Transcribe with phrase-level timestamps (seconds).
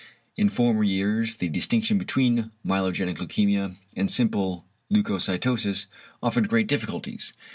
[0.35, 5.85] In former years the distinction between myelogenic leukæmia and simple leucocytosis
[6.23, 7.33] offered great difficulties.